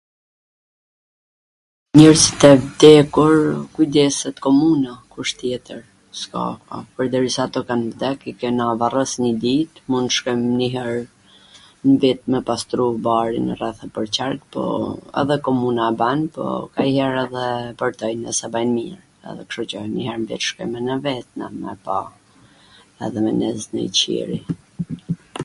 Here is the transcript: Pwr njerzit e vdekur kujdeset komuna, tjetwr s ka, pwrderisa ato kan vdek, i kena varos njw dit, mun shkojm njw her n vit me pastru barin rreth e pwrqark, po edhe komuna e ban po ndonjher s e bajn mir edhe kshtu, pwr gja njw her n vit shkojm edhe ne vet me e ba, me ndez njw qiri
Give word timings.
Pwr 1.95 1.99
njerzit 1.99 2.41
e 2.47 2.49
vdekur 2.63 3.33
kujdeset 3.73 4.35
komuna, 4.45 4.93
tjetwr 5.41 5.81
s 6.21 6.31
ka, 6.31 6.43
pwrderisa 6.93 7.41
ato 7.45 7.61
kan 7.69 7.81
vdek, 7.93 8.19
i 8.31 8.33
kena 8.45 8.67
varos 8.85 9.13
njw 9.23 9.35
dit, 9.45 9.71
mun 9.91 10.05
shkojm 10.15 10.41
njw 10.57 10.69
her 10.77 10.95
n 11.87 11.91
vit 12.05 12.19
me 12.35 12.39
pastru 12.49 12.85
barin 13.09 13.47
rreth 13.59 13.81
e 13.89 13.91
pwrqark, 13.99 14.41
po 14.57 14.63
edhe 15.23 15.35
komuna 15.51 15.83
e 15.93 15.97
ban 16.01 16.19
po 16.37 16.45
ndonjher 16.65 18.27
s 18.37 18.41
e 18.45 18.47
bajn 18.57 18.69
mir 18.77 18.97
edhe 19.29 19.43
kshtu, 19.45 19.51
pwr 19.51 19.63
gja 19.69 19.81
njw 19.87 20.01
her 20.07 20.17
n 20.25 20.29
vit 20.33 20.43
shkojm 20.47 20.71
edhe 20.73 20.83
ne 20.89 20.95
vet 21.05 21.27
me 21.37 21.45
e 21.73 21.75
ba, 21.87 21.99
me 23.23 23.31
ndez 23.35 23.61
njw 23.73 23.87
qiri 23.97 24.39